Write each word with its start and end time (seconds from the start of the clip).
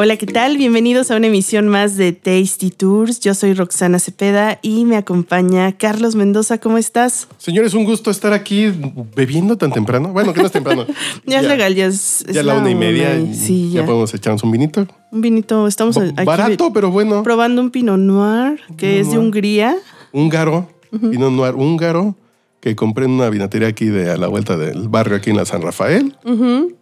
Hola, 0.00 0.16
¿qué 0.16 0.26
tal? 0.26 0.56
Bienvenidos 0.58 1.10
a 1.10 1.16
una 1.16 1.26
emisión 1.26 1.66
más 1.66 1.96
de 1.96 2.12
Tasty 2.12 2.70
Tours. 2.70 3.18
Yo 3.18 3.34
soy 3.34 3.52
Roxana 3.52 3.98
Cepeda 3.98 4.60
y 4.62 4.84
me 4.84 4.96
acompaña 4.96 5.72
Carlos 5.72 6.14
Mendoza. 6.14 6.58
¿Cómo 6.58 6.78
estás? 6.78 7.26
Señores, 7.36 7.74
un 7.74 7.82
gusto 7.82 8.12
estar 8.12 8.32
aquí 8.32 8.72
bebiendo 9.16 9.58
tan 9.58 9.72
temprano. 9.72 10.12
Bueno, 10.12 10.32
que 10.32 10.38
no 10.38 10.46
es 10.46 10.52
temprano. 10.52 10.86
ya, 11.26 11.40
es 11.40 11.48
legal, 11.48 11.74
ya 11.74 11.86
es, 11.86 12.24
ya 12.32 12.44
la 12.44 12.54
una 12.54 12.70
y 12.70 12.76
media. 12.76 13.10
sí, 13.34 13.72
ya. 13.72 13.84
podemos 13.84 14.14
echarnos 14.14 14.40
un 14.44 14.52
vinito. 14.52 14.86
Un 15.10 15.20
vinito, 15.20 15.66
estamos 15.66 15.96
aquí. 15.96 16.12
Barato, 16.24 16.72
pero 16.72 16.92
bueno. 16.92 17.24
Probando 17.24 17.60
un 17.60 17.72
Pinot 17.72 17.98
Noir 17.98 18.60
que 18.76 19.00
es 19.00 19.10
de 19.10 19.18
Hungría. 19.18 19.76
Húngaro, 20.12 20.68
Pinot 20.92 21.32
Noir 21.32 21.56
húngaro 21.56 22.14
que 22.60 22.76
compré 22.76 23.06
en 23.06 23.12
una 23.12 23.30
vinatería 23.30 23.66
aquí 23.66 23.86
de 23.86 24.12
a 24.12 24.16
la 24.16 24.28
vuelta 24.28 24.56
del 24.56 24.88
barrio 24.88 25.16
aquí 25.16 25.30
en 25.30 25.36
la 25.36 25.44
San 25.44 25.60
Rafael. 25.60 26.16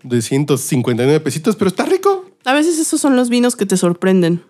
De 0.03 0.21
159 0.21 1.21
pesitos, 1.21 1.57
pero 1.57 1.69
está 1.69 1.87
rico. 1.87 2.26
A 2.47 2.55
veces 2.55 2.79
esos 2.79 3.01
son 3.01 3.17
los 3.17 3.29
vinos 3.29 3.57
que 3.57 3.67
te 3.67 3.77
sorprenden. 3.77 4.43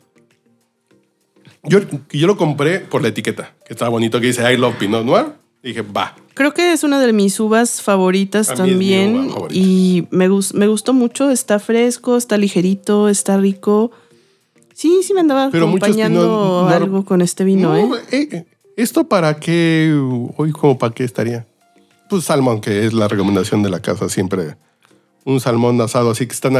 Yo, 1.65 1.81
yo 2.11 2.27
lo 2.27 2.37
compré 2.37 2.81
por 2.81 3.01
la 3.03 3.09
etiqueta, 3.09 3.55
que 3.67 3.73
estaba 3.73 3.89
bonito, 3.89 4.21
que 4.21 4.29
dice 4.29 4.53
I 4.53 4.59
love 4.59 4.77
Pinot 4.77 5.05
Noir. 5.05 5.33
Y 5.63 5.69
dije, 5.69 5.81
va. 5.83 6.15
Creo 6.35 6.53
que 6.53 6.73
es 6.73 6.85
una 6.85 7.01
de 7.01 7.13
mis 7.15 7.41
uvas 7.41 7.81
favoritas 7.81 8.55
también. 8.55 9.31
Y 9.51 10.07
me, 10.11 10.29
me 10.29 10.69
gustó 10.69 10.93
mucho. 10.93 11.31
Está 11.31 11.59
fresco, 11.59 12.19
está 12.19 12.37
ligerito, 12.37 13.09
está 13.09 13.39
rico. 13.39 13.91
Sí, 14.75 15.01
sí 15.03 15.15
me 15.15 15.21
andaba 15.21 15.47
acompañando 15.47 16.69
algo 16.69 17.07
con 17.07 17.23
este 17.23 17.45
vino, 17.45 17.75
¿eh? 17.75 17.89
¿eh? 18.13 18.45
¿Esto 18.77 19.09
para 19.09 19.41
qué? 19.41 19.99
Hoy, 20.37 20.53
como 20.53 20.77
para 20.77 20.93
qué 20.93 21.03
estaría? 21.03 21.47
Pues 22.11 22.25
salmón, 22.25 22.61
que 22.61 22.85
es 22.85 22.93
la 22.93 23.09
recomendación 23.09 23.63
de 23.63 23.71
la 23.71 23.81
casa 23.81 24.11
siempre. 24.11 24.57
Un 25.25 25.41
salmón 25.41 25.81
asado 25.81 26.11
así 26.11 26.27
que 26.27 26.35
está 26.35 26.51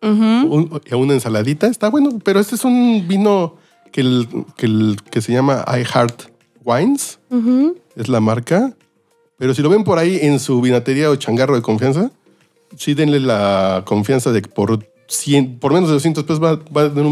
dieta 0.00 0.96
una 0.96 1.14
ensaladita, 1.14 1.66
está 1.66 1.88
bueno, 1.90 2.18
pero 2.24 2.40
este 2.40 2.54
es 2.54 2.64
un 2.64 3.06
vino 3.08 3.56
que, 3.92 4.00
el, 4.00 4.98
que, 5.10 5.20
se 5.20 5.32
llama 5.32 5.64
I 5.68 5.84
Heart 5.84 6.30
Wines, 6.64 7.18
es 7.96 8.08
la 8.08 8.20
marca, 8.20 8.74
pero 9.38 9.54
si 9.54 9.62
lo 9.62 9.68
ven 9.68 9.84
por 9.84 9.98
ahí 9.98 10.18
en 10.22 10.38
su 10.40 10.60
vinatería 10.60 11.10
o 11.10 11.16
changarro 11.16 11.54
de 11.54 11.62
confianza, 11.62 12.10
sí 12.76 12.94
denle 12.94 13.20
la 13.20 13.82
confianza 13.86 14.32
de 14.32 14.42
que 14.42 14.48
por, 14.48 14.86
100, 15.08 15.58
por 15.58 15.72
menos 15.72 15.88
de 15.88 15.94
200 15.94 16.24
pesos 16.24 16.42
va, 16.42 16.52
a 16.52 16.88
tener 16.88 17.06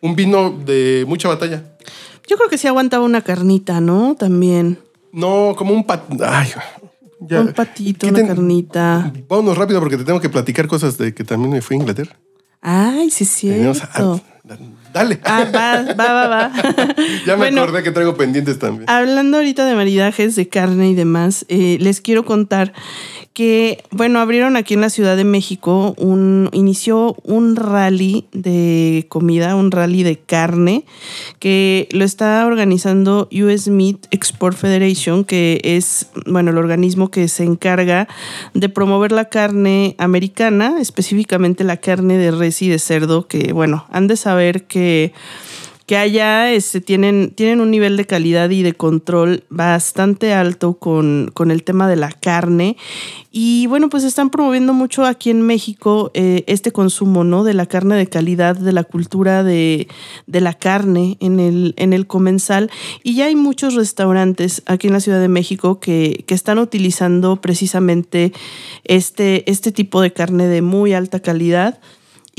un, 0.00 0.16
vino 0.16 0.50
de 0.50 1.04
mucha 1.06 1.28
batalla. 1.28 1.64
Yo 2.26 2.36
creo 2.36 2.48
que 2.48 2.58
sí 2.58 2.66
aguantaba 2.66 3.04
una 3.04 3.22
carnita, 3.22 3.80
¿no? 3.80 4.14
También. 4.14 4.78
No, 5.12 5.54
como 5.56 5.74
un 5.74 5.84
pat... 5.84 6.02
un 7.20 7.52
patito, 7.52 8.06
una 8.06 8.26
carnita. 8.26 9.12
Vámonos 9.28 9.56
rápido 9.56 9.80
porque 9.80 9.96
te 9.96 10.04
tengo 10.04 10.20
que 10.20 10.28
platicar 10.28 10.66
cosas 10.66 10.96
de 10.98 11.14
que 11.14 11.24
también 11.24 11.52
me 11.52 11.60
fui 11.60 11.76
a 11.76 11.80
Inglaterra. 11.80 12.16
Ay, 12.60 13.10
sí, 13.10 13.24
sí. 13.24 13.50
Dale. 14.92 15.20
Ah, 15.24 15.46
va, 15.54 15.94
va, 15.94 16.12
va, 16.12 16.28
va. 16.28 16.52
ya 17.26 17.36
me 17.36 17.48
acordé 17.48 17.82
que 17.82 17.90
traigo 17.90 18.16
pendientes 18.16 18.58
también. 18.58 18.90
Hablando 18.90 19.36
ahorita 19.36 19.64
de 19.64 19.74
maridajes 19.74 20.36
de 20.36 20.48
carne 20.48 20.90
y 20.90 20.94
demás, 20.94 21.46
eh, 21.48 21.78
les 21.80 22.00
quiero 22.00 22.24
contar 22.24 22.72
que, 23.32 23.84
bueno, 23.90 24.18
abrieron 24.18 24.56
aquí 24.56 24.74
en 24.74 24.80
la 24.80 24.90
Ciudad 24.90 25.16
de 25.16 25.24
México 25.24 25.94
un, 25.96 26.48
inició 26.52 27.16
un 27.22 27.54
rally 27.56 28.26
de 28.32 29.06
comida, 29.08 29.54
un 29.54 29.70
rally 29.70 30.02
de 30.02 30.18
carne, 30.18 30.84
que 31.38 31.88
lo 31.92 32.04
está 32.04 32.44
organizando 32.46 33.28
US 33.32 33.68
Meat 33.68 34.08
Export 34.10 34.56
Federation, 34.56 35.24
que 35.24 35.60
es, 35.62 36.08
bueno, 36.26 36.50
el 36.50 36.58
organismo 36.58 37.10
que 37.10 37.28
se 37.28 37.44
encarga 37.44 38.08
de 38.54 38.68
promover 38.68 39.12
la 39.12 39.26
carne 39.26 39.94
americana, 39.98 40.74
específicamente 40.80 41.62
la 41.62 41.76
carne 41.76 42.18
de 42.18 42.32
res 42.32 42.60
y 42.62 42.68
de 42.68 42.78
cerdo, 42.78 43.28
que, 43.28 43.52
bueno, 43.52 43.86
han 43.90 44.08
de 44.08 44.16
saber 44.16 44.64
que 44.64 44.79
que 45.90 45.96
allá 45.96 46.52
este, 46.52 46.80
tienen, 46.80 47.34
un 47.60 47.68
nivel 47.68 47.96
de 47.96 48.06
calidad 48.06 48.48
y 48.50 48.62
de 48.62 48.74
control 48.74 49.42
bastante 49.50 50.32
alto 50.32 50.74
con, 50.74 51.32
el 51.50 51.64
tema 51.64 51.88
de 51.88 51.96
la 51.96 52.12
carne. 52.12 52.76
Y 53.32 53.66
bueno, 53.66 53.88
pues 53.88 54.04
están 54.04 54.30
promoviendo 54.30 54.72
mucho 54.72 55.04
aquí 55.04 55.30
en 55.30 55.42
México 55.42 56.12
eh, 56.14 56.44
este 56.46 56.70
consumo, 56.70 57.24
¿no? 57.24 57.42
De 57.42 57.54
la 57.54 57.66
carne 57.66 57.96
de 57.96 58.06
calidad, 58.06 58.54
de 58.54 58.70
la 58.70 58.84
cultura 58.84 59.42
de, 59.42 59.88
la 60.28 60.54
carne 60.54 61.16
en 61.18 61.40
el, 61.40 61.74
en 61.76 61.92
el 61.92 62.06
comensal. 62.06 62.70
Y 63.02 63.16
ya 63.16 63.26
hay 63.26 63.34
muchos 63.34 63.74
restaurantes 63.74 64.62
aquí 64.66 64.86
en 64.86 64.92
la 64.92 65.00
Ciudad 65.00 65.20
de 65.20 65.26
México 65.26 65.80
que, 65.80 66.22
que 66.24 66.34
están 66.36 66.60
utilizando 66.60 67.40
precisamente 67.40 68.32
este, 68.84 69.50
este 69.50 69.72
tipo 69.72 70.00
de 70.00 70.12
carne 70.12 70.46
de 70.46 70.62
muy 70.62 70.92
alta 70.92 71.18
calidad. 71.18 71.80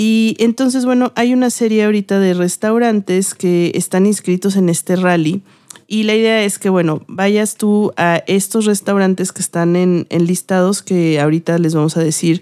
Y 0.03 0.35
entonces, 0.39 0.83
bueno, 0.83 1.11
hay 1.13 1.31
una 1.31 1.51
serie 1.51 1.85
ahorita 1.85 2.17
de 2.17 2.33
restaurantes 2.33 3.35
que 3.35 3.71
están 3.75 4.07
inscritos 4.07 4.55
en 4.55 4.67
este 4.67 4.95
rally. 4.95 5.43
Y 5.87 6.05
la 6.05 6.15
idea 6.15 6.43
es 6.43 6.57
que, 6.57 6.69
bueno, 6.69 7.03
vayas 7.07 7.53
tú 7.53 7.93
a 7.97 8.23
estos 8.25 8.65
restaurantes 8.65 9.31
que 9.31 9.43
están 9.43 9.75
en, 9.75 10.07
listados, 10.09 10.81
que 10.81 11.19
ahorita 11.19 11.59
les 11.59 11.75
vamos 11.75 11.97
a 11.97 12.03
decir 12.03 12.41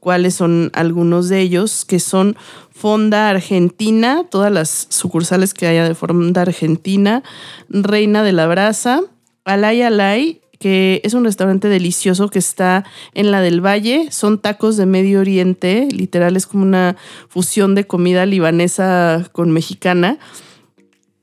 cuáles 0.00 0.34
son 0.34 0.72
algunos 0.74 1.28
de 1.28 1.40
ellos, 1.40 1.84
que 1.84 2.00
son 2.00 2.36
Fonda 2.70 3.30
Argentina, 3.30 4.24
todas 4.28 4.50
las 4.50 4.88
sucursales 4.90 5.54
que 5.54 5.68
haya 5.68 5.84
de 5.84 5.94
Fonda 5.94 6.42
Argentina, 6.42 7.22
Reina 7.68 8.24
de 8.24 8.32
la 8.32 8.48
Brasa, 8.48 9.02
Alay 9.44 9.82
Alay, 9.82 10.40
que 10.58 11.00
es 11.04 11.14
un 11.14 11.24
restaurante 11.24 11.68
delicioso 11.68 12.28
que 12.28 12.38
está 12.38 12.84
en 13.14 13.30
la 13.30 13.40
del 13.40 13.64
Valle. 13.64 14.08
Son 14.10 14.38
tacos 14.38 14.76
de 14.76 14.86
Medio 14.86 15.20
Oriente, 15.20 15.88
literal 15.90 16.36
es 16.36 16.46
como 16.46 16.64
una 16.64 16.96
fusión 17.28 17.74
de 17.74 17.86
comida 17.86 18.26
libanesa 18.26 19.28
con 19.32 19.52
mexicana. 19.52 20.18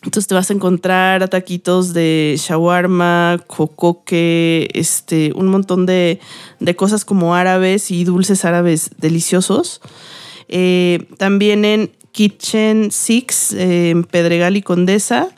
Entonces 0.03 0.27
te 0.27 0.35
vas 0.35 0.51
a 0.51 0.53
encontrar 0.53 1.27
taquitos 1.29 1.93
de 1.93 2.35
shawarma, 2.37 3.41
cocoque, 3.47 4.69
este, 4.73 5.33
un 5.35 5.47
montón 5.47 5.87
de, 5.87 6.19
cosas 6.75 7.03
como 7.05 7.33
árabes 7.33 7.89
y 7.89 8.03
dulces 8.03 8.45
árabes 8.45 8.91
deliciosos. 8.99 9.81
Eh, 10.47 11.07
también 11.17 11.65
en 11.65 11.91
Kitchen 12.11 12.91
Six, 12.91 13.53
eh, 13.53 13.89
en 13.89 14.03
Pedregal 14.03 14.57
y 14.57 14.61
Condesa 14.61 15.29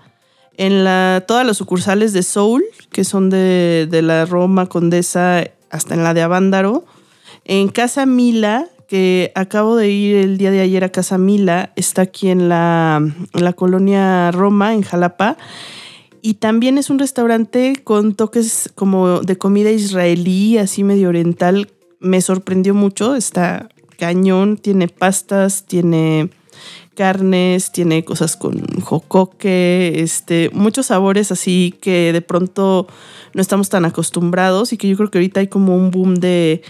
en 0.58 0.84
la, 0.84 1.24
todas 1.28 1.46
las 1.46 1.58
sucursales 1.58 2.14
de 2.14 2.24
Soul, 2.24 2.66
que 2.92 3.04
son 3.04 3.30
de, 3.30 3.88
la 4.04 4.26
Roma 4.26 4.66
Condesa 4.66 5.44
hasta 5.70 5.94
en 5.94 6.04
la 6.04 6.14
de 6.14 6.24
Avándaro. 6.24 6.84
En 7.46 7.70
Casa 7.70 8.06
Mila, 8.06 8.68
que 8.88 9.32
acabo 9.36 9.76
de 9.76 9.90
ir 9.90 10.16
el 10.16 10.38
día 10.38 10.52
de 10.52 10.62
ayer 10.62 10.84
a 10.84 10.90
Casa 10.90 11.18
Mila, 11.18 11.72
está 11.76 12.02
aquí 12.02 12.30
en 12.30 12.50
la, 12.50 13.00
en 13.34 13.44
la 13.44 13.54
colonia 13.54 14.32
Roma, 14.32 14.74
en 14.74 14.82
Jalapa. 14.82 15.38
Y 16.22 16.36
también 16.36 16.78
es 16.78 16.90
un 16.90 16.98
restaurante 16.98 17.80
con 17.84 18.16
toques 18.16 18.72
como 18.74 19.22
de 19.22 19.38
comida 19.38 19.70
israelí, 19.70 20.58
así 20.58 20.84
medio 20.84 21.10
oriental. 21.10 21.70
Me 22.00 22.20
sorprendió 22.22 22.74
mucho, 22.74 23.16
está 23.16 23.70
cañón, 23.98 24.58
tiene 24.58 24.88
pastas, 24.88 25.66
tiene 25.66 26.30
carnes, 26.98 27.72
tiene 27.72 28.04
cosas 28.04 28.36
con 28.36 28.60
jocoque, 28.82 30.02
este, 30.02 30.50
muchos 30.52 30.88
sabores 30.88 31.32
así 31.32 31.76
que 31.80 32.12
de 32.12 32.22
pronto 32.22 32.88
no 33.36 33.42
estamos 33.42 33.70
tan 33.70 33.86
acostumbrados 33.86 34.74
y 34.74 34.78
que 34.78 34.90
yo 34.90 34.98
creo 34.98 35.12
que 35.12 35.20
ahorita 35.20 35.42
hay 35.42 35.48
como 35.48 35.76
un 35.76 35.92
boom 35.92 36.16
de, 36.16 36.64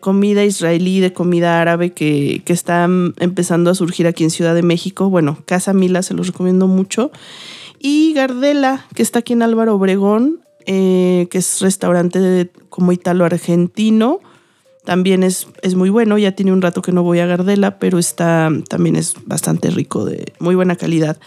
comida 0.00 0.44
israelí, 0.44 1.00
de 1.00 1.14
comida 1.14 1.62
árabe 1.62 1.92
que, 1.92 2.42
que 2.44 2.52
está 2.52 2.84
empezando 2.84 3.70
a 3.70 3.74
surgir 3.74 4.06
aquí 4.06 4.22
en 4.22 4.30
Ciudad 4.30 4.54
de 4.54 4.62
México. 4.62 5.08
Bueno, 5.08 5.38
Casa 5.46 5.72
Mila 5.72 6.02
se 6.02 6.12
los 6.12 6.26
recomiendo 6.26 6.66
mucho. 6.68 7.10
Y 7.78 8.12
Gardela, 8.12 8.86
que 8.94 9.02
está 9.02 9.20
aquí 9.20 9.32
en 9.32 9.42
Álvaro 9.42 9.74
Obregón, 9.74 10.40
eh, 10.66 11.26
que 11.30 11.38
es 11.38 11.60
restaurante 11.62 12.50
como 12.68 12.92
italo-argentino 12.92 14.20
también 14.84 15.22
es, 15.22 15.46
es, 15.62 15.74
muy 15.74 15.90
bueno. 15.90 16.18
Ya 16.18 16.32
tiene 16.32 16.52
un 16.52 16.62
rato 16.62 16.82
que 16.82 16.92
no 16.92 17.02
voy 17.02 17.18
a 17.18 17.26
Gardela, 17.26 17.78
pero 17.78 17.98
está, 17.98 18.50
también 18.68 18.96
es 18.96 19.14
bastante 19.26 19.70
rico, 19.70 20.04
de 20.04 20.32
muy 20.38 20.54
buena 20.54 20.76
calidad. 20.76 21.18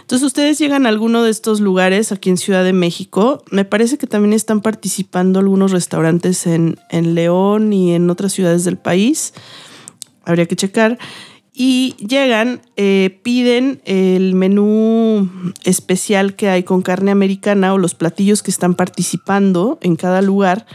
Entonces, 0.00 0.26
ustedes 0.26 0.58
llegan 0.58 0.86
a 0.86 0.88
alguno 0.88 1.22
de 1.22 1.30
estos 1.30 1.60
lugares 1.60 2.12
aquí 2.12 2.30
en 2.30 2.36
Ciudad 2.36 2.64
de 2.64 2.72
México. 2.72 3.44
Me 3.50 3.64
parece 3.64 3.98
que 3.98 4.06
también 4.06 4.32
están 4.32 4.62
participando 4.62 5.40
algunos 5.40 5.72
restaurantes 5.72 6.46
en, 6.46 6.78
en 6.90 7.14
León 7.14 7.72
y 7.72 7.94
en 7.94 8.08
otras 8.08 8.32
ciudades 8.32 8.64
del 8.64 8.78
país. 8.78 9.34
Habría 10.24 10.46
que 10.46 10.56
checar. 10.56 10.98
Y 11.54 11.94
llegan, 11.98 12.62
eh, 12.76 13.20
piden 13.22 13.82
el 13.84 14.34
menú 14.34 15.30
especial 15.64 16.34
que 16.34 16.48
hay 16.48 16.62
con 16.62 16.80
carne 16.80 17.10
americana 17.10 17.74
o 17.74 17.78
los 17.78 17.94
platillos 17.94 18.42
que 18.42 18.50
están 18.50 18.74
participando 18.74 19.78
en 19.82 19.96
cada 19.96 20.22
lugar. 20.22 20.66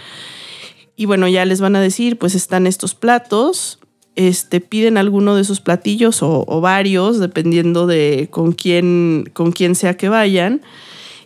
Y 0.97 1.05
bueno, 1.05 1.27
ya 1.27 1.45
les 1.45 1.61
van 1.61 1.75
a 1.75 1.81
decir, 1.81 2.17
pues 2.17 2.33
están 2.33 2.65
estos 2.65 2.95
platos, 2.95 3.79
este, 4.15 4.61
piden 4.61 4.97
alguno 4.97 5.35
de 5.35 5.43
esos 5.43 5.61
platillos 5.61 6.23
o, 6.23 6.59
varios, 6.59 7.19
dependiendo 7.19 7.85
de 7.85 8.29
con 8.31 8.51
quién, 8.51 9.29
con 9.33 9.51
quién 9.51 9.75
sea 9.75 9.95
que 9.95 10.09
vayan. 10.09 10.63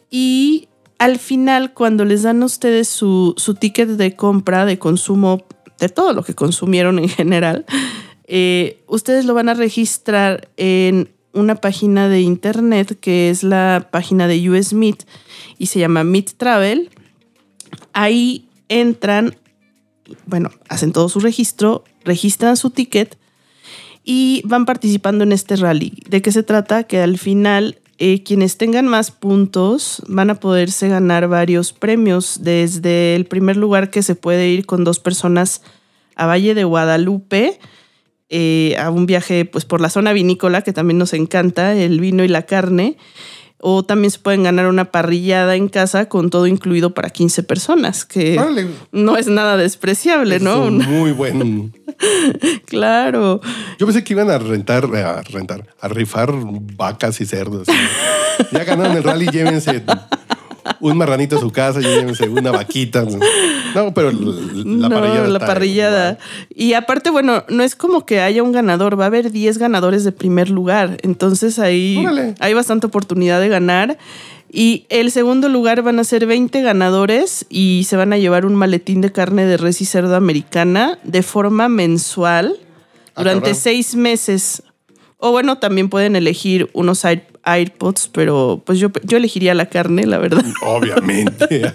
Y 0.09 0.67
al 0.99 1.17
final, 1.19 1.73
cuando 1.73 2.03
les 2.03 2.23
dan 2.23 2.43
a 2.43 2.45
ustedes 2.45 2.89
su, 2.89 3.33
su 3.37 3.55
ticket 3.55 3.87
de 3.87 4.13
compra, 4.17 4.65
de 4.65 4.77
consumo, 4.77 5.45
de 5.79 5.87
todo 5.87 6.11
lo 6.11 6.23
que 6.23 6.35
consumieron 6.35 6.99
en 6.99 7.07
general, 7.07 7.65
eh, 8.25 8.83
ustedes 8.87 9.23
lo 9.23 9.33
van 9.33 9.47
a 9.47 9.53
registrar 9.53 10.49
en 10.57 11.09
una 11.33 11.55
página 11.55 12.09
de 12.09 12.19
internet 12.19 12.97
que 12.99 13.29
es 13.29 13.41
la 13.41 13.87
página 13.89 14.27
de 14.27 14.49
US 14.49 14.73
Meat 14.73 15.03
y 15.57 15.67
se 15.67 15.79
llama 15.79 16.03
Meat 16.03 16.31
Travel. 16.35 16.89
Ahí 17.93 18.49
entran, 18.67 19.35
bueno, 20.25 20.49
hacen 20.69 20.91
todo 20.91 21.09
su 21.09 21.19
registro, 21.19 21.83
registran 22.03 22.57
su 22.57 22.69
ticket 22.69 23.17
y 24.03 24.41
van 24.45 24.65
participando 24.65 25.23
en 25.23 25.31
este 25.31 25.55
rally. 25.55 25.93
¿De 26.09 26.21
qué 26.21 26.31
se 26.31 26.43
trata? 26.43 26.83
Que 26.83 26.99
al 26.99 27.17
final 27.17 27.79
eh, 28.03 28.23
quienes 28.23 28.57
tengan 28.57 28.87
más 28.87 29.11
puntos 29.11 30.01
van 30.07 30.31
a 30.31 30.39
poderse 30.39 30.87
ganar 30.87 31.27
varios 31.27 31.71
premios, 31.71 32.39
desde 32.41 33.15
el 33.15 33.25
primer 33.25 33.57
lugar 33.57 33.91
que 33.91 34.01
se 34.01 34.15
puede 34.15 34.49
ir 34.49 34.65
con 34.65 34.83
dos 34.83 34.99
personas 34.99 35.61
a 36.15 36.25
Valle 36.25 36.55
de 36.55 36.63
Guadalupe, 36.63 37.59
eh, 38.29 38.75
a 38.79 38.89
un 38.89 39.05
viaje 39.05 39.45
pues, 39.45 39.65
por 39.65 39.81
la 39.81 39.89
zona 39.91 40.13
vinícola, 40.13 40.63
que 40.63 40.73
también 40.73 40.97
nos 40.97 41.13
encanta, 41.13 41.75
el 41.75 41.99
vino 41.99 42.23
y 42.23 42.27
la 42.27 42.43
carne. 42.47 42.97
O 43.61 43.83
también 43.83 44.11
se 44.11 44.19
pueden 44.19 44.43
ganar 44.43 44.67
una 44.67 44.85
parrillada 44.85 45.55
en 45.55 45.69
casa 45.69 46.09
con 46.09 46.29
todo 46.29 46.47
incluido 46.47 46.93
para 46.93 47.09
15 47.09 47.43
personas, 47.43 48.05
que 48.05 48.39
no 48.91 49.17
es 49.17 49.27
nada 49.27 49.55
despreciable, 49.57 50.39
¿no? 50.39 50.69
Muy 50.71 51.11
bueno. 51.11 51.69
claro. 52.65 53.39
Yo 53.79 53.85
pensé 53.85 54.03
que 54.03 54.13
iban 54.13 54.29
a 54.31 54.39
rentar, 54.39 54.85
a 54.95 55.21
rentar, 55.21 55.67
a 55.79 55.87
rifar 55.87 56.31
vacas 56.75 57.21
y 57.21 57.25
cerdos. 57.25 57.67
ya 58.51 58.63
ganaron 58.63 58.97
el 58.97 59.03
rally, 59.03 59.27
llévense 59.27 59.83
un 60.79 60.97
marranito 60.97 61.37
a 61.37 61.39
su 61.39 61.51
casa 61.51 61.79
y 61.79 61.83
llévense 61.83 62.27
una 62.29 62.51
vaquita. 62.51 63.05
No, 63.73 63.93
pero 63.93 64.11
la 64.11 64.89
parrillada. 64.89 65.27
La 65.27 65.39
parrillada. 65.39 66.17
Y 66.53 66.73
aparte, 66.73 67.09
bueno, 67.09 67.43
no 67.47 67.63
es 67.63 67.75
como 67.75 68.05
que 68.05 68.19
haya 68.19 68.43
un 68.43 68.51
ganador, 68.51 68.99
va 68.99 69.05
a 69.05 69.07
haber 69.07 69.31
10 69.31 69.57
ganadores 69.57 70.03
de 70.03 70.11
primer 70.11 70.49
lugar. 70.49 70.97
Entonces 71.03 71.59
ahí 71.59 72.05
hay 72.39 72.53
bastante 72.53 72.87
oportunidad 72.87 73.39
de 73.39 73.49
ganar. 73.49 73.97
Y 74.51 74.85
el 74.89 75.11
segundo 75.11 75.47
lugar 75.47 75.81
van 75.81 75.99
a 75.99 76.03
ser 76.03 76.25
20 76.25 76.61
ganadores 76.61 77.45
y 77.49 77.85
se 77.87 77.95
van 77.95 78.11
a 78.11 78.17
llevar 78.17 78.45
un 78.45 78.55
maletín 78.55 78.99
de 78.99 79.11
carne 79.11 79.45
de 79.45 79.55
res 79.55 79.79
y 79.79 79.85
cerdo 79.85 80.15
americana 80.15 80.99
de 81.03 81.23
forma 81.23 81.69
mensual 81.69 82.57
ah, 83.15 83.23
durante 83.23 83.53
seis 83.55 83.95
meses. 83.95 84.63
O 85.17 85.31
bueno, 85.31 85.59
también 85.59 85.87
pueden 85.87 86.17
elegir 86.17 86.69
unos 86.73 87.05
AirPods, 87.43 88.09
pero 88.09 88.61
pues 88.65 88.79
yo, 88.79 88.89
yo 89.03 89.17
elegiría 89.17 89.53
la 89.53 89.67
carne, 89.67 90.05
la 90.05 90.17
verdad. 90.17 90.45
Obviamente. 90.65 91.71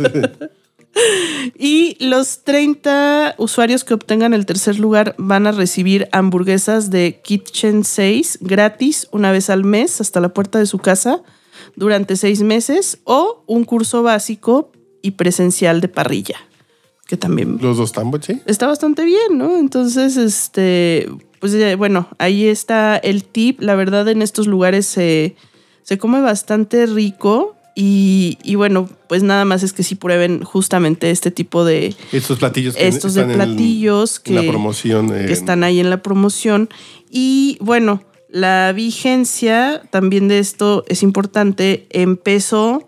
y 1.59 1.97
los 2.05 2.45
30 2.45 3.35
usuarios 3.39 3.85
que 3.85 3.95
obtengan 3.95 4.35
el 4.35 4.47
tercer 4.47 4.79
lugar 4.79 5.15
van 5.19 5.47
a 5.47 5.53
recibir 5.53 6.09
hamburguesas 6.13 6.91
de 6.91 7.21
Kitchen 7.23 7.85
6 7.85 8.39
gratis 8.41 9.09
una 9.11 9.33
vez 9.33 9.51
al 9.51 9.65
mes 9.65 10.01
hasta 10.01 10.21
la 10.21 10.31
puerta 10.31 10.59
de 10.59 10.67
su 10.67 10.79
casa 10.79 11.23
durante 11.75 12.17
seis 12.17 12.43
meses 12.43 12.99
o 13.05 13.43
un 13.47 13.65
curso 13.65 14.03
básico 14.03 14.73
y 15.03 15.13
presencial 15.13 15.81
de 15.81 15.89
parrilla. 15.89 16.37
Que 17.07 17.17
también. 17.17 17.59
Los 17.61 17.77
dos 17.77 17.91
están, 17.91 18.11
sí. 18.23 18.41
Está 18.47 18.67
bastante 18.67 19.05
bien, 19.05 19.39
¿no? 19.39 19.59
Entonces, 19.59 20.17
este. 20.17 21.09
Pues 21.39 21.77
bueno, 21.77 22.09
ahí 22.19 22.47
está 22.49 22.97
el 22.97 23.23
tip. 23.23 23.61
La 23.61 23.77
verdad, 23.77 24.09
en 24.09 24.23
estos 24.23 24.49
lugares 24.49 24.87
se, 24.87 25.37
se 25.87 25.99
come 25.99 26.21
bastante 26.21 26.85
rico. 26.87 27.55
Y, 27.77 28.39
y, 28.43 28.55
bueno, 28.55 28.89
pues 29.07 29.23
nada 29.23 29.45
más 29.45 29.63
es 29.63 29.73
que 29.73 29.83
si 29.83 29.95
prueben 29.95 30.43
justamente 30.43 31.11
este 31.11 31.31
tipo 31.31 31.65
de... 31.65 31.95
Estos 32.11 32.39
platillos 32.39 32.75
que 32.75 32.89
estos 32.89 33.15
de 33.15 33.27
platillos 33.27 34.19
que, 34.19 34.33
la 34.33 34.43
promoción, 34.43 35.11
que 35.11 35.33
están 35.33 35.63
ahí 35.63 35.79
en 35.79 35.91
la 35.91 36.03
promoción. 36.03 36.71
Y 37.11 37.59
bueno, 37.61 38.03
la 38.31 38.73
vigencia 38.73 39.83
también 39.91 40.27
de 40.27 40.39
esto 40.39 40.85
es 40.89 41.03
importante. 41.03 41.87
Empezó, 41.91 42.87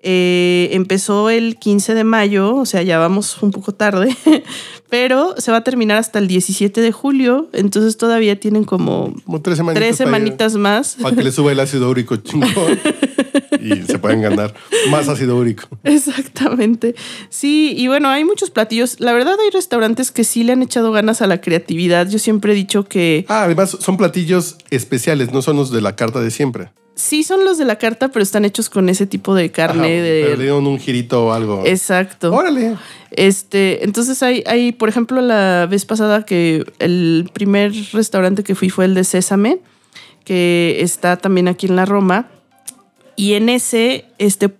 eh, 0.00 0.68
empezó 0.72 1.28
el 1.28 1.58
15 1.58 1.94
de 1.94 2.04
mayo, 2.04 2.54
o 2.54 2.66
sea, 2.66 2.82
ya 2.82 2.98
vamos 2.98 3.42
un 3.42 3.50
poco 3.50 3.72
tarde, 3.72 4.16
pero 4.88 5.34
se 5.38 5.50
va 5.50 5.58
a 5.58 5.64
terminar 5.64 5.98
hasta 5.98 6.20
el 6.20 6.28
17 6.28 6.80
de 6.80 6.92
julio, 6.92 7.48
entonces 7.52 7.96
todavía 7.96 8.38
tienen 8.38 8.64
como, 8.64 9.12
tres 9.42 9.56
semanitas, 9.96 10.54
más. 10.54 10.96
Para 11.02 11.16
que 11.16 11.24
le 11.24 11.32
suba 11.32 11.50
el 11.50 11.58
ácido 11.58 11.90
úrico 11.90 12.16
chingón. 12.16 12.52
y 13.60 13.82
se 13.82 13.98
pueden 13.98 14.22
ganar 14.22 14.54
más 14.90 15.08
ácido 15.08 15.36
úrico. 15.36 15.68
Exactamente. 15.82 16.94
Sí, 17.28 17.74
y 17.76 17.88
bueno, 17.88 18.08
hay 18.08 18.24
muchos 18.24 18.50
platillos. 18.50 19.00
La 19.00 19.12
verdad 19.12 19.34
hay 19.40 19.50
restaurantes 19.50 20.12
que 20.12 20.22
sí 20.22 20.44
le 20.44 20.52
han 20.52 20.62
echado 20.62 20.92
ganas 20.92 21.22
a 21.22 21.26
la 21.26 21.40
creatividad. 21.40 22.08
Yo 22.08 22.20
siempre 22.20 22.52
he 22.52 22.56
dicho 22.56 22.84
que... 22.84 23.26
Ah, 23.28 23.42
además 23.42 23.76
son 23.80 23.96
platillos 23.96 24.58
especiales, 24.70 25.32
no 25.32 25.42
son 25.42 25.56
los 25.56 25.72
de 25.72 25.80
la 25.80 25.96
carta 25.96 26.20
de 26.20 26.30
siempre. 26.30 26.70
Sí, 26.98 27.22
son 27.22 27.44
los 27.44 27.58
de 27.58 27.64
la 27.64 27.76
carta, 27.76 28.08
pero 28.08 28.24
están 28.24 28.44
hechos 28.44 28.68
con 28.68 28.88
ese 28.88 29.06
tipo 29.06 29.36
de 29.36 29.52
carne. 29.52 30.02
de... 30.02 30.22
Pero 30.24 30.36
le 30.36 30.42
dieron 30.42 30.66
un 30.66 30.80
girito 30.80 31.26
o 31.26 31.32
algo. 31.32 31.62
Exacto. 31.64 32.32
Órale. 32.32 32.76
Este, 33.12 33.84
entonces 33.84 34.20
hay, 34.24 34.42
hay, 34.46 34.72
por 34.72 34.88
ejemplo, 34.88 35.20
la 35.20 35.68
vez 35.70 35.84
pasada 35.84 36.26
que 36.26 36.64
el 36.80 37.30
primer 37.32 37.72
restaurante 37.92 38.42
que 38.42 38.56
fui 38.56 38.68
fue 38.68 38.86
el 38.86 38.94
de 38.94 39.04
Sésame, 39.04 39.60
que 40.24 40.78
está 40.80 41.16
también 41.16 41.46
aquí 41.46 41.68
en 41.68 41.76
la 41.76 41.84
Roma. 41.84 42.30
Y 43.14 43.34
en 43.34 43.48
ese, 43.48 44.06
este, 44.18 44.52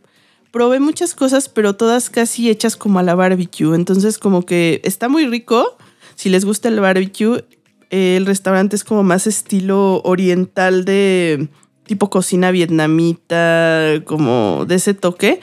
probé 0.52 0.78
muchas 0.78 1.16
cosas, 1.16 1.48
pero 1.48 1.74
todas 1.74 2.08
casi 2.08 2.50
hechas 2.50 2.76
como 2.76 3.00
a 3.00 3.02
la 3.02 3.16
barbecue. 3.16 3.74
Entonces, 3.74 4.16
como 4.16 4.46
que 4.46 4.80
está 4.84 5.08
muy 5.08 5.26
rico. 5.26 5.76
Si 6.14 6.28
les 6.28 6.44
gusta 6.44 6.68
el 6.68 6.78
barbecue, 6.78 7.44
el 7.90 8.26
restaurante 8.26 8.76
es 8.76 8.84
como 8.84 9.02
más 9.02 9.26
estilo 9.26 10.02
oriental 10.02 10.84
de 10.84 11.48
tipo 11.88 12.10
cocina 12.10 12.52
vietnamita, 12.52 14.00
como 14.04 14.64
de 14.68 14.76
ese 14.76 14.94
toque. 14.94 15.40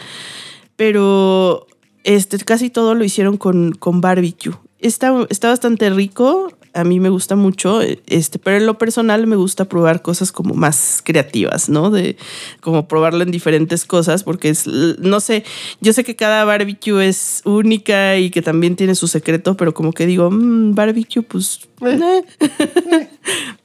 Pero 0.77 1.67
este, 2.05 2.37
casi 2.37 2.69
todo 2.69 2.95
lo 2.95 3.03
hicieron 3.03 3.35
con, 3.35 3.73
con 3.73 3.99
barbecue. 3.99 4.53
Está, 4.79 5.25
está 5.29 5.49
bastante 5.49 5.89
rico 5.89 6.55
a 6.75 6.83
mí 6.83 6.99
me 6.99 7.09
gusta 7.09 7.37
mucho, 7.37 7.79
este, 7.81 8.37
pero 8.37 8.57
en 8.57 8.65
lo 8.65 8.77
personal 8.77 9.25
me 9.27 9.37
gusta 9.37 9.65
probar 9.65 10.01
cosas 10.01 10.33
como 10.33 10.55
más 10.55 11.01
creativas, 11.03 11.69
¿no? 11.69 11.89
De 11.89 12.17
como 12.59 12.87
probarlo 12.89 13.23
en 13.23 13.31
diferentes 13.31 13.85
cosas, 13.85 14.23
porque 14.23 14.49
es, 14.49 14.67
no 14.67 15.21
sé, 15.21 15.45
yo 15.79 15.93
sé 15.93 16.03
que 16.03 16.17
cada 16.17 16.43
barbecue 16.43 17.07
es 17.07 17.41
única 17.45 18.17
y 18.17 18.29
que 18.29 18.41
también 18.41 18.75
tiene 18.75 18.93
su 18.95 19.07
secreto, 19.07 19.55
pero 19.55 19.73
como 19.73 19.93
que 19.93 20.05
digo, 20.05 20.29
mmm, 20.29 20.75
barbecue, 20.75 21.21
pues, 21.21 21.61
eh. 21.81 22.23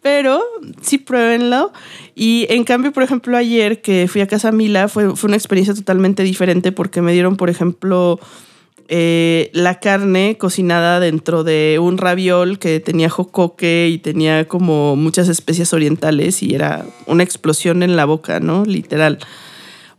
pero 0.03 0.41
sí 0.81 0.99
pruébenlo. 0.99 1.73
Y 2.23 2.47
en 2.51 2.65
cambio, 2.65 2.93
por 2.93 3.03
ejemplo, 3.03 3.35
ayer 3.35 3.81
que 3.81 4.07
fui 4.07 4.21
a 4.21 4.27
Casa 4.27 4.53
Mila 4.53 4.89
fue, 4.89 5.17
fue 5.17 5.29
una 5.29 5.39
experiencia 5.39 5.73
totalmente 5.73 6.23
diferente 6.23 6.71
porque 6.71 7.01
me 7.01 7.15
dieron, 7.15 7.39
por 7.39 7.49
ejemplo, 7.49 8.21
eh, 8.89 9.49
la 9.55 9.81
carne 9.81 10.37
cocinada 10.37 11.01
dentro 11.01 11.45
de 11.45 11.79
un 11.81 11.97
raviol 11.97 12.59
que 12.59 12.79
tenía 12.79 13.09
jocoque 13.09 13.89
y 13.91 13.97
tenía 13.97 14.47
como 14.47 14.97
muchas 14.97 15.31
especias 15.31 15.73
orientales 15.73 16.43
y 16.43 16.55
era 16.55 16.85
una 17.07 17.23
explosión 17.23 17.83
en 17.83 17.97
la 17.97 18.05
boca, 18.05 18.39
¿no? 18.39 18.67
Literal. 18.67 19.19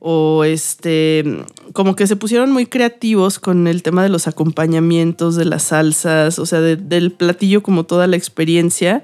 O 0.04 0.44
este, 0.44 1.24
como 1.74 1.96
que 1.96 2.08
se 2.08 2.16
pusieron 2.16 2.52
muy 2.52 2.66
creativos 2.66 3.38
con 3.38 3.68
el 3.68 3.84
tema 3.84 4.02
de 4.02 4.10
los 4.10 4.28
acompañamientos, 4.28 5.36
de 5.36 5.46
las 5.46 5.64
salsas, 5.64 6.40
o 6.40 6.48
sea, 6.48 6.60
del 6.60 7.12
platillo 7.12 7.62
como 7.62 7.84
toda 7.84 8.08
la 8.08 8.16
experiencia. 8.16 9.04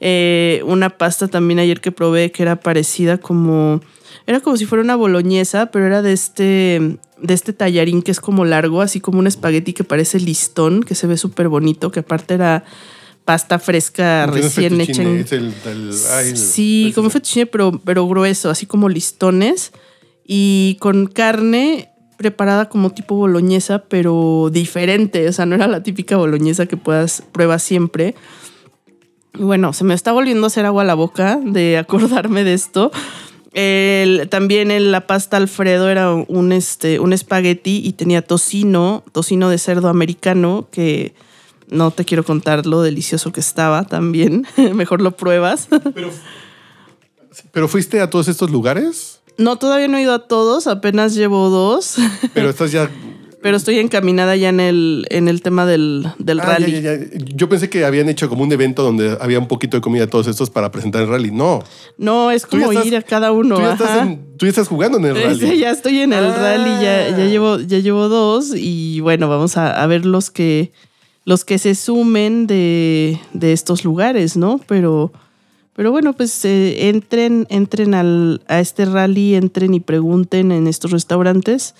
Eh, 0.00 0.62
una 0.66 0.90
pasta 0.90 1.28
también 1.28 1.60
ayer 1.60 1.80
que 1.80 1.92
probé 1.92 2.30
que 2.30 2.42
era 2.42 2.60
parecida 2.60 3.16
como 3.16 3.80
era 4.26 4.40
como 4.40 4.56
si 4.56 4.64
fuera 4.64 4.82
una 4.82 4.96
boloñesa, 4.96 5.66
pero 5.66 5.86
era 5.86 6.00
de 6.00 6.12
este, 6.12 6.98
de 7.20 7.34
este 7.34 7.52
tallarín 7.52 8.02
que 8.02 8.10
es 8.10 8.20
como 8.20 8.44
largo, 8.44 8.80
así 8.80 9.00
como 9.00 9.18
un 9.18 9.26
espagueti 9.26 9.72
que 9.72 9.84
parece 9.84 10.18
listón, 10.18 10.82
que 10.82 10.94
se 10.94 11.06
ve 11.06 11.18
súper 11.18 11.48
bonito, 11.48 11.90
que 11.90 12.00
aparte 12.00 12.34
era 12.34 12.64
pasta 13.24 13.58
fresca 13.58 14.26
recién 14.26 14.80
hecha. 14.80 15.02
sí, 16.34 16.92
como 16.94 17.10
fettuccine, 17.10 17.46
pero, 17.46 17.80
pero 17.84 18.06
grueso, 18.06 18.50
así 18.50 18.66
como 18.66 18.88
listones. 18.88 19.72
Y 20.26 20.76
con 20.80 21.06
carne 21.06 21.90
preparada 22.16 22.68
como 22.68 22.90
tipo 22.90 23.14
boloñesa, 23.16 23.84
pero 23.88 24.48
diferente. 24.52 25.28
O 25.28 25.32
sea, 25.32 25.46
no 25.46 25.54
era 25.56 25.66
la 25.66 25.82
típica 25.82 26.16
boloñesa 26.16 26.66
que 26.66 26.76
puedas 26.76 27.22
pruebas 27.32 27.62
siempre. 27.62 28.14
bueno, 29.36 29.72
se 29.72 29.82
me 29.84 29.94
está 29.94 30.12
volviendo 30.12 30.44
a 30.44 30.46
hacer 30.46 30.64
agua 30.64 30.82
a 30.82 30.86
la 30.86 30.94
boca 30.94 31.40
de 31.44 31.76
acordarme 31.76 32.44
de 32.44 32.54
esto. 32.54 32.92
También 34.30 34.70
el- 34.70 34.92
la 34.92 35.06
pasta 35.06 35.36
Alfredo 35.36 35.88
era 35.90 36.12
un, 36.14 36.52
este, 36.52 37.00
un 37.00 37.12
espagueti 37.12 37.80
y 37.84 37.92
tenía 37.94 38.22
tocino, 38.22 39.02
tocino 39.12 39.48
de 39.50 39.58
cerdo 39.58 39.88
americano, 39.88 40.68
que 40.70 41.14
no 41.68 41.90
te 41.90 42.04
quiero 42.04 42.24
contar 42.24 42.66
lo 42.66 42.82
delicioso 42.82 43.32
que 43.32 43.40
estaba 43.40 43.84
también. 43.84 44.46
Mejor 44.74 45.00
lo 45.00 45.12
pruebas. 45.16 45.68
¿Pero 47.52 47.68
fuiste 47.68 48.00
a 48.00 48.10
todos 48.10 48.28
estos 48.28 48.50
lugares? 48.50 49.20
No, 49.38 49.56
todavía 49.56 49.88
no 49.88 49.96
he 49.98 50.02
ido 50.02 50.14
a 50.14 50.26
todos, 50.26 50.66
apenas 50.66 51.14
llevo 51.14 51.48
dos, 51.50 51.96
Pero 52.34 52.50
estás 52.50 52.70
ya... 52.72 52.88
pero 53.42 53.56
estoy 53.56 53.78
encaminada 53.78 54.36
ya 54.36 54.48
en 54.48 54.60
el, 54.60 55.06
en 55.10 55.28
el 55.28 55.42
tema 55.42 55.66
del, 55.66 56.06
del 56.18 56.40
Ah, 56.40 56.44
rally. 56.44 56.72
ya, 56.72 56.80
ya, 56.80 56.96
ya. 56.96 57.04
Yo 57.34 57.48
pensé 57.48 57.68
que 57.68 57.84
habían 57.84 58.08
hecho 58.08 58.28
como 58.30 58.42
un 58.42 58.52
evento 58.52 58.82
donde 58.82 59.18
había 59.20 59.38
un 59.38 59.48
poquito 59.48 59.76
de 59.76 59.80
comida 59.82 60.06
todos 60.06 60.28
estos 60.28 60.48
para 60.50 60.70
presentar 60.70 61.02
el 61.02 61.08
rally. 61.08 61.30
No. 61.30 61.62
No, 61.98 62.30
es 62.30 62.46
como 62.46 62.70
estás- 62.72 62.86
ir 62.86 62.96
a 62.96 63.02
cada 63.02 63.32
uno. 63.32 63.56
Tú 63.56 63.60
ya, 63.62 63.72
estás 63.72 63.90
ajá. 63.90 64.02
en- 64.02 64.36
tú 64.38 64.46
ya 64.46 64.50
estás 64.50 64.68
jugando 64.68 64.96
en 64.98 65.04
el 65.06 65.14
rally. 65.22 65.40
Sí, 65.40 65.58
ya 65.58 65.70
estoy 65.72 65.98
en 66.00 66.12
el 66.14 66.24
Ah. 66.24 66.36
rally, 66.38 66.70
ya, 66.82 67.10
ya 67.10 67.26
llevo, 67.26 67.58
ya 67.60 67.78
llevo 67.80 68.08
dos 68.08 68.54
y 68.56 69.00
bueno, 69.00 69.28
vamos 69.28 69.56
a, 69.58 69.82
a 69.82 69.86
ver 69.88 70.06
los 70.06 70.30
que, 70.30 70.72
los 71.26 71.44
que 71.44 71.58
se 71.58 71.74
sumen 71.74 72.46
de, 72.46 73.18
de 73.34 73.52
estos 73.52 73.84
lugares, 73.84 74.36
¿no? 74.38 74.58
Pero, 74.66 75.12
pero 75.74 75.90
bueno, 75.90 76.12
pues 76.12 76.44
eh, 76.44 76.88
entren, 76.88 77.46
entren 77.50 77.94
al, 77.94 78.42
a 78.48 78.60
este 78.60 78.84
rally, 78.84 79.34
entren 79.34 79.74
y 79.74 79.80
pregunten 79.80 80.52
en 80.52 80.66
estos 80.66 80.92
restaurantes 80.92 81.74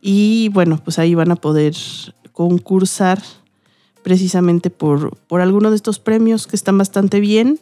y 0.00 0.48
bueno, 0.50 0.80
pues 0.82 0.98
ahí 0.98 1.14
van 1.14 1.30
a 1.30 1.36
poder 1.36 1.74
concursar 2.32 3.22
precisamente 4.02 4.70
por, 4.70 5.16
por 5.16 5.40
alguno 5.40 5.70
de 5.70 5.76
estos 5.76 5.98
premios 5.98 6.46
que 6.46 6.56
están 6.56 6.78
bastante 6.78 7.20
bien. 7.20 7.60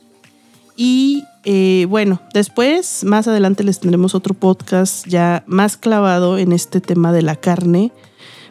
Y 0.76 1.24
eh, 1.44 1.86
bueno, 1.88 2.20
después, 2.34 3.04
más 3.04 3.26
adelante 3.28 3.64
les 3.64 3.80
tendremos 3.80 4.14
otro 4.14 4.34
podcast 4.34 5.06
ya 5.06 5.44
más 5.46 5.76
clavado 5.76 6.38
en 6.38 6.52
este 6.52 6.80
tema 6.80 7.12
de 7.12 7.22
la 7.22 7.36
carne, 7.36 7.92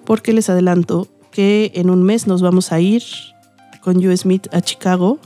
porque 0.05 0.33
les 0.33 0.49
adelanto 0.49 1.07
que 1.31 1.71
en 1.75 1.89
un 1.89 2.03
mes 2.03 2.27
nos 2.27 2.41
vamos 2.41 2.71
a 2.71 2.79
ir 2.79 3.03
con 3.81 3.97
US 4.05 4.21
Smith 4.21 4.47
a 4.51 4.61
Chicago 4.61 5.19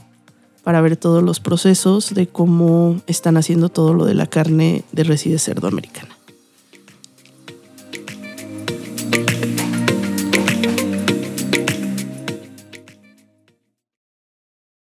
para 0.62 0.80
ver 0.80 0.96
todos 0.96 1.22
los 1.22 1.40
procesos 1.40 2.14
de 2.14 2.26
cómo 2.26 3.00
están 3.06 3.36
haciendo 3.36 3.68
todo 3.68 3.94
lo 3.94 4.04
de 4.04 4.14
la 4.14 4.26
carne 4.26 4.84
de 4.92 5.04
res 5.04 5.26
y 5.26 5.30
de 5.30 5.38
cerdo 5.38 5.68
americana. 5.68 6.19